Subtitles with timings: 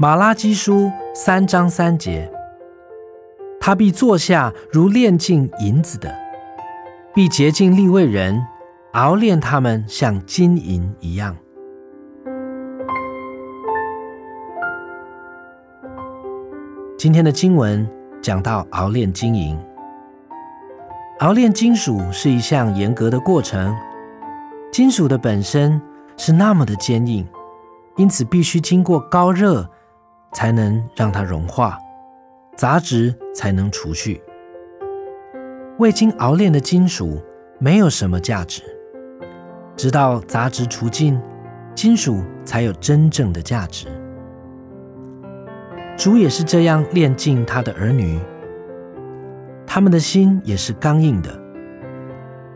[0.00, 2.30] 马拉基书三章三节，
[3.60, 6.14] 他必坐下如炼尽银子的，
[7.12, 8.40] 必洁净利未人，
[8.92, 11.36] 熬炼他们像金银一样。
[16.96, 17.84] 今天的经文
[18.22, 19.58] 讲到熬炼金银，
[21.18, 23.76] 熬炼金属是一项严格的过程。
[24.70, 25.82] 金属的本身
[26.16, 27.26] 是那么的坚硬，
[27.96, 29.68] 因此必须经过高热，
[30.32, 31.78] 才能让它融化，
[32.56, 34.22] 杂质才能除去。
[35.78, 37.22] 未经熬炼的金属
[37.58, 38.62] 没有什么价值，
[39.76, 41.20] 直到杂质除尽，
[41.74, 43.86] 金属才有真正的价值。
[45.96, 48.20] 主也是这样炼尽他的儿女，
[49.66, 51.40] 他们的心也是刚硬的，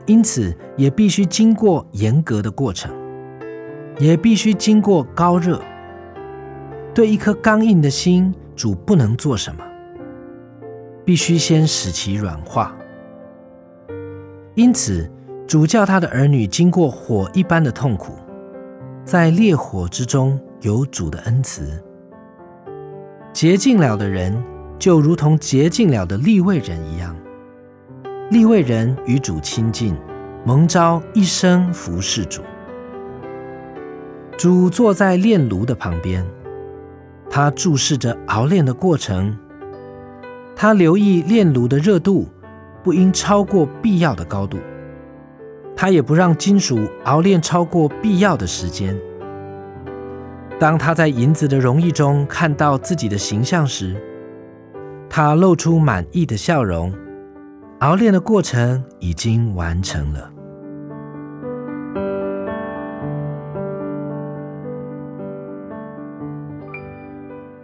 [0.07, 2.93] 因此也必须经过严格的过程，
[3.99, 5.61] 也必须经过高热。
[6.95, 9.65] 对一颗刚硬的心，主不能做什么，
[11.07, 12.77] 必须先使其软化。
[14.55, 15.11] 因此，
[15.47, 18.13] 主教他的儿女经过火一般的痛苦，
[19.07, 21.83] 在烈火之中有主的恩慈。
[23.33, 24.45] 洁净了的人，
[24.79, 27.17] 就如同洁净了的立位人一样。
[28.31, 29.97] 立位人与主亲近，
[30.45, 32.43] 蒙召一生服侍主。
[34.37, 36.27] 主坐在炼炉的旁边，
[37.35, 39.35] 他注视着熬炼的过程。
[40.55, 42.29] 他留意炼炉的热度
[42.85, 44.59] 不应超过必要的高度，
[45.75, 48.95] 他也不让金属熬炼超过必要的时间。
[50.61, 53.97] 当他在银子的容易中看到自己的形象时，
[55.09, 56.93] 他露出满意的笑容。
[57.79, 60.31] 熬炼的过程已经完成了。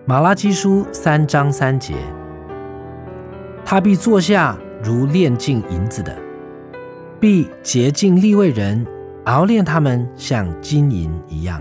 [0.08, 1.94] 马拉基书三章三节，
[3.62, 6.16] 他必坐下如炼尽银子的，
[7.20, 8.86] 必洁净立位人，
[9.26, 11.60] 熬炼他们像金银一样。